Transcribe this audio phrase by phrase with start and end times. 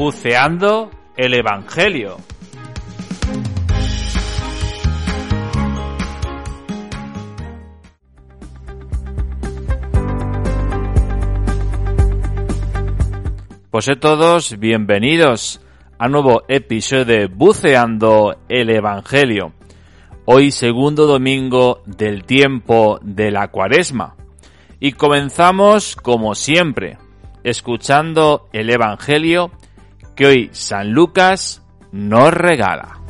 [0.00, 2.16] Buceando el Evangelio.
[13.70, 15.60] Pues a todos, bienvenidos
[15.98, 19.52] a nuevo episodio de Buceando el Evangelio.
[20.24, 24.16] Hoy segundo domingo del tiempo de la cuaresma.
[24.80, 26.96] Y comenzamos como siempre,
[27.44, 29.50] escuchando el Evangelio
[30.20, 33.00] que hoy San Lucas nos regala.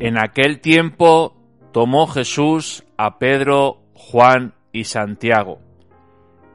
[0.00, 1.36] En aquel tiempo
[1.70, 5.60] tomó Jesús a Pedro, Juan y Santiago,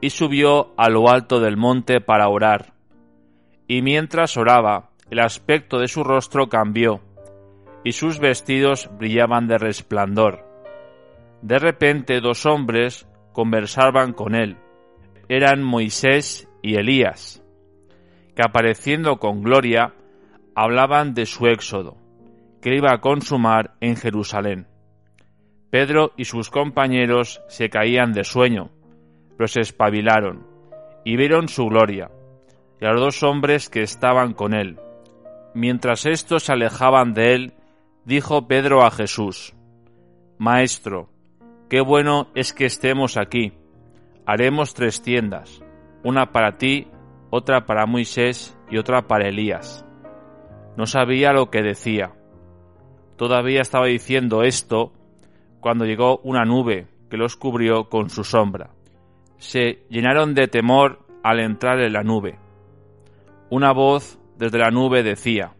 [0.02, 2.74] y subió a lo alto del monte para orar.
[3.68, 7.00] Y mientras oraba, el aspecto de su rostro cambió,
[7.84, 10.44] y sus vestidos brillaban de resplandor.
[11.40, 14.58] De repente dos hombres conversaban con él.
[15.28, 17.42] Eran Moisés y Elías,
[18.34, 19.94] que apareciendo con gloria,
[20.54, 21.96] hablaban de su éxodo
[22.60, 24.66] que iba a consumar en Jerusalén.
[25.70, 28.70] Pedro y sus compañeros se caían de sueño,
[29.42, 30.46] pero se espabilaron
[31.04, 32.12] y vieron su gloria,
[32.80, 34.78] y a los dos hombres que estaban con él.
[35.52, 37.52] Mientras estos se alejaban de él,
[38.04, 39.56] dijo Pedro a Jesús,
[40.38, 41.08] Maestro,
[41.68, 43.52] qué bueno es que estemos aquí.
[44.26, 45.60] Haremos tres tiendas,
[46.04, 46.86] una para ti,
[47.30, 49.84] otra para Moisés y otra para Elías.
[50.76, 52.12] No sabía lo que decía
[53.16, 54.92] Todavía estaba diciendo esto
[55.58, 58.70] cuando llegó una nube que los cubrió con su sombra.
[59.42, 62.38] Se llenaron de temor al entrar en la nube.
[63.50, 65.56] Una voz desde la nube decía,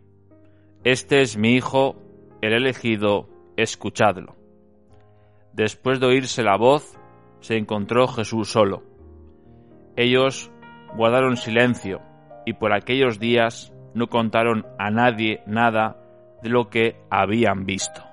[0.84, 1.96] Este es mi Hijo,
[2.42, 4.36] el elegido, escuchadlo.
[5.52, 6.96] Después de oírse la voz,
[7.40, 8.84] se encontró Jesús solo.
[9.96, 10.52] Ellos
[10.96, 12.02] guardaron silencio
[12.46, 15.96] y por aquellos días no contaron a nadie nada
[16.40, 18.11] de lo que habían visto.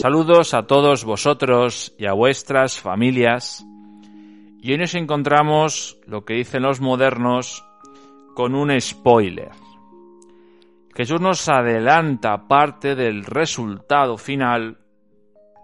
[0.00, 3.66] Saludos a todos vosotros y a vuestras familias.
[4.62, 7.66] Y hoy nos encontramos, lo que dicen los modernos,
[8.34, 9.50] con un spoiler.
[10.94, 14.78] Jesús nos adelanta parte del resultado final,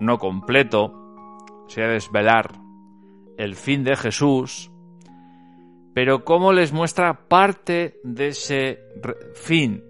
[0.00, 0.92] no completo,
[1.66, 2.58] sea desvelar
[3.38, 4.70] el fin de Jesús,
[5.94, 8.80] pero cómo les muestra parte de ese
[9.32, 9.82] fin,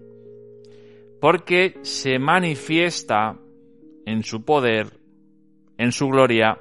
[1.19, 3.41] porque se manifiesta
[4.07, 4.87] en su poder,
[5.77, 6.57] en su gloria,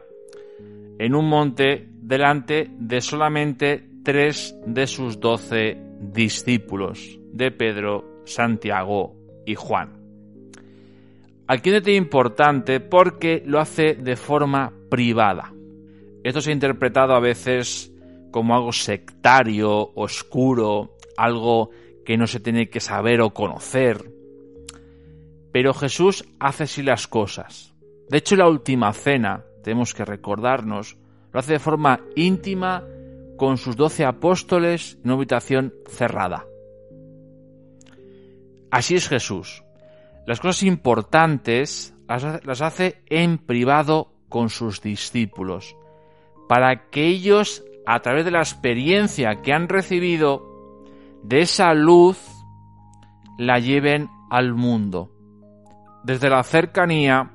[0.98, 9.14] en un monte delante de solamente tres de sus doce discípulos, de Pedro, Santiago
[9.46, 9.92] y Juan.
[11.46, 15.52] Aquí es importante porque lo hace de forma privada.
[16.24, 17.92] Esto se ha interpretado a veces
[18.32, 21.70] como algo sectario, oscuro, algo
[22.04, 24.15] que no se tiene que saber o conocer.
[25.56, 27.72] Pero Jesús hace así las cosas.
[28.10, 30.98] De hecho, la última cena, tenemos que recordarnos,
[31.32, 32.84] lo hace de forma íntima
[33.38, 36.44] con sus doce apóstoles en una habitación cerrada.
[38.70, 39.64] Así es Jesús.
[40.26, 45.74] Las cosas importantes las hace en privado con sus discípulos,
[46.50, 50.82] para que ellos, a través de la experiencia que han recibido,
[51.22, 52.18] de esa luz,
[53.38, 55.15] la lleven al mundo.
[56.06, 57.32] Desde la cercanía,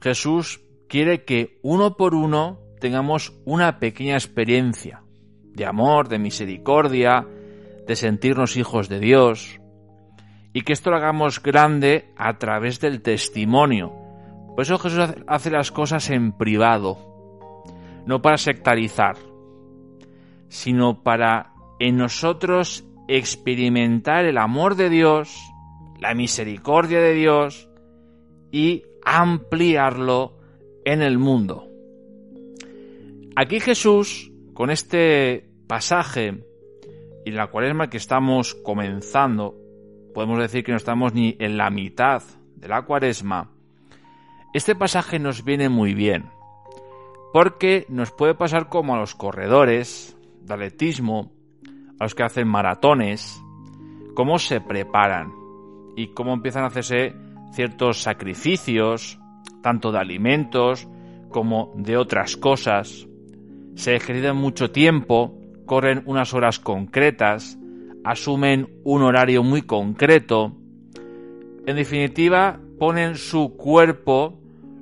[0.00, 5.04] Jesús quiere que uno por uno tengamos una pequeña experiencia
[5.44, 7.24] de amor, de misericordia,
[7.86, 9.60] de sentirnos hijos de Dios,
[10.52, 13.92] y que esto lo hagamos grande a través del testimonio.
[14.56, 16.98] Por eso Jesús hace las cosas en privado,
[18.04, 19.14] no para sectarizar,
[20.48, 25.38] sino para en nosotros experimentar el amor de Dios,
[26.00, 27.68] la misericordia de Dios
[28.52, 30.36] y ampliarlo
[30.84, 31.66] en el mundo.
[33.34, 36.44] Aquí Jesús, con este pasaje
[37.24, 39.56] y la cuaresma que estamos comenzando,
[40.14, 42.22] podemos decir que no estamos ni en la mitad
[42.56, 43.50] de la cuaresma,
[44.52, 46.26] este pasaje nos viene muy bien,
[47.32, 51.32] porque nos puede pasar como a los corredores de atletismo,
[51.98, 53.42] a los que hacen maratones,
[54.14, 55.32] cómo se preparan
[55.96, 57.14] y cómo empiezan a hacerse
[57.52, 59.18] ciertos sacrificios,
[59.62, 60.88] tanto de alimentos
[61.28, 63.06] como de otras cosas.
[63.74, 67.58] Se ejercitan mucho tiempo, corren unas horas concretas,
[68.04, 70.52] asumen un horario muy concreto.
[71.66, 74.40] En definitiva, ponen su cuerpo,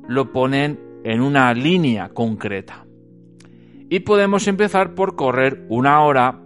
[0.09, 2.85] lo ponen en una línea concreta.
[3.89, 6.41] Y podemos empezar por correr una hora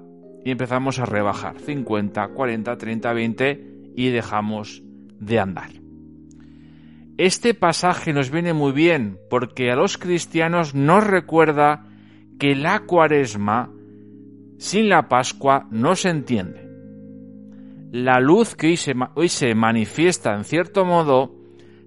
[0.44, 3.64] y empezamos a rebajar 50, 40, 30, 20
[3.96, 4.82] y dejamos
[5.20, 5.83] de andar.
[7.16, 11.86] Este pasaje nos viene muy bien porque a los cristianos nos recuerda
[12.40, 13.70] que la cuaresma
[14.58, 16.68] sin la Pascua no se entiende.
[17.92, 21.36] La luz que hoy se, hoy se manifiesta en cierto modo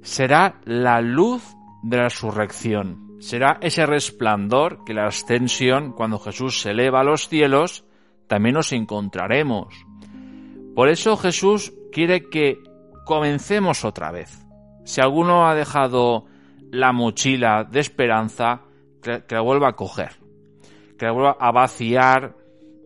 [0.01, 1.43] será la luz
[1.83, 3.17] de la resurrección.
[3.19, 7.83] Será ese resplandor que la ascensión, cuando Jesús se eleva a los cielos,
[8.27, 9.73] también nos encontraremos.
[10.73, 12.63] Por eso Jesús quiere que
[13.05, 14.46] comencemos otra vez.
[14.87, 16.27] Si alguno ha dejado
[16.71, 18.61] la mochila de esperanza,
[19.01, 20.11] que, la vuelva a coger,
[20.97, 22.37] que la vuelva a vaciar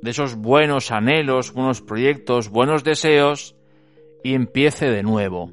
[0.01, 3.55] de esos buenos anhelos, buenos proyectos, buenos deseos
[4.23, 5.51] y empiece de nuevo.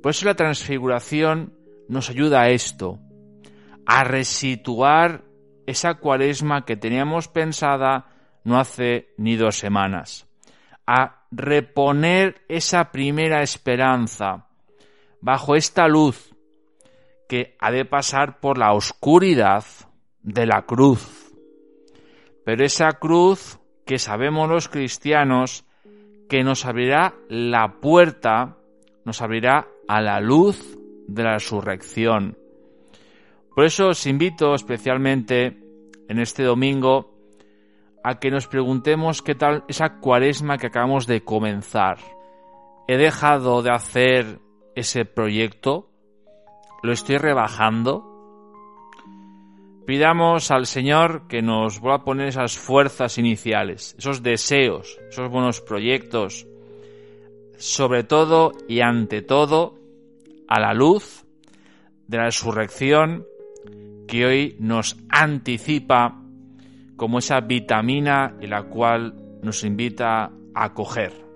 [0.00, 1.54] Por eso la transfiguración
[1.88, 3.00] nos ayuda a esto,
[3.84, 5.24] a resituar
[5.66, 8.06] esa cuaresma que teníamos pensada
[8.44, 10.28] no hace ni dos semanas,
[10.86, 14.47] a reponer esa primera esperanza
[15.20, 16.34] bajo esta luz
[17.28, 19.64] que ha de pasar por la oscuridad
[20.22, 21.32] de la cruz.
[22.44, 25.64] Pero esa cruz que sabemos los cristianos
[26.28, 28.56] que nos abrirá la puerta,
[29.04, 32.36] nos abrirá a la luz de la resurrección.
[33.54, 35.58] Por eso os invito especialmente
[36.08, 37.14] en este domingo
[38.04, 41.98] a que nos preguntemos qué tal esa cuaresma que acabamos de comenzar.
[42.86, 44.38] ¿He dejado de hacer
[44.78, 45.90] ese proyecto?
[46.82, 48.04] ¿Lo estoy rebajando?
[49.86, 55.60] Pidamos al Señor que nos vuelva a poner esas fuerzas iniciales, esos deseos, esos buenos
[55.60, 56.46] proyectos,
[57.56, 59.78] sobre todo y ante todo
[60.46, 61.24] a la luz
[62.06, 63.26] de la resurrección
[64.06, 66.22] que hoy nos anticipa
[66.96, 71.27] como esa vitamina en la cual nos invita a coger.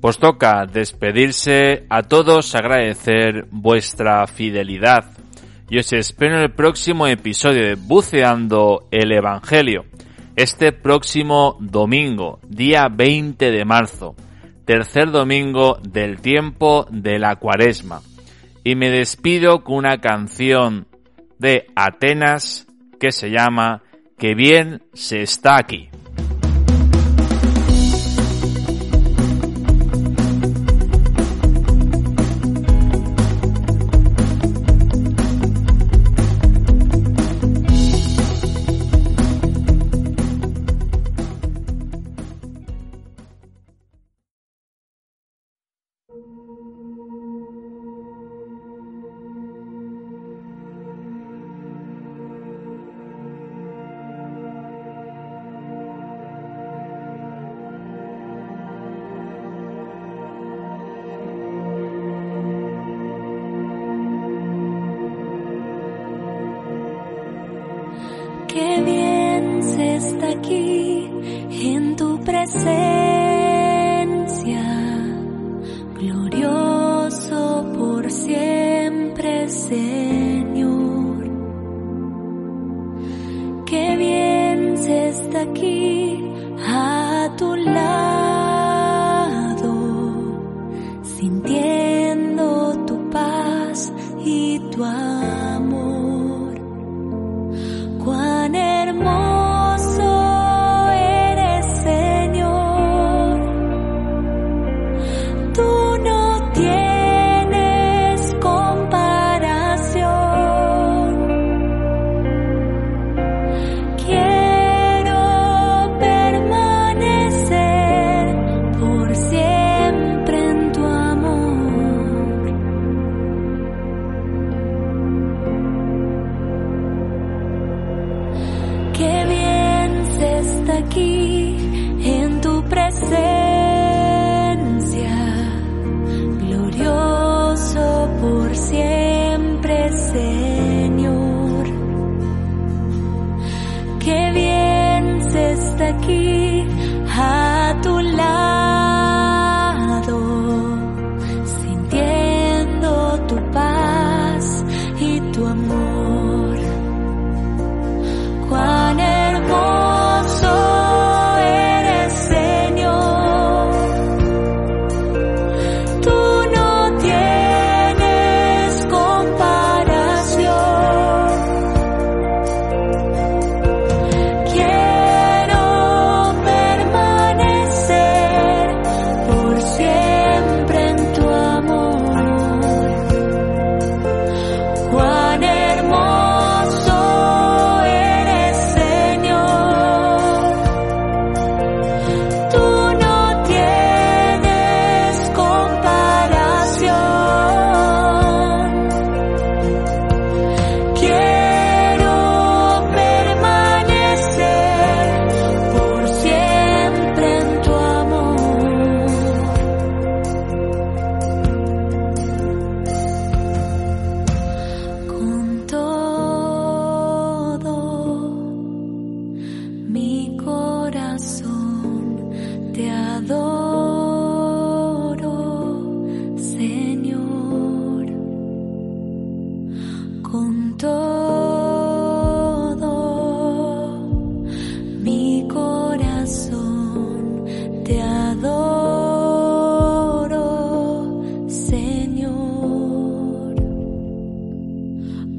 [0.00, 5.04] Pues toca despedirse a todos, agradecer vuestra fidelidad.
[5.68, 9.84] Y os espero en el próximo episodio de Buceando el Evangelio.
[10.36, 14.16] Este próximo domingo, día 20 de marzo,
[14.64, 18.00] tercer domingo del tiempo de la cuaresma.
[18.64, 20.86] Y me despido con una canción
[21.38, 22.66] de Atenas
[22.98, 23.82] que se llama
[24.18, 25.90] Que bien se está aquí.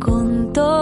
[0.02, 0.81] Con todo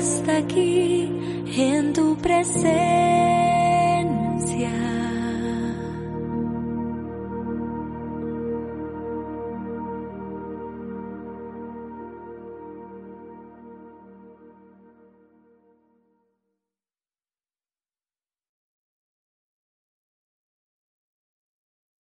[0.00, 1.12] está aquí
[1.56, 3.49] en tu presencia.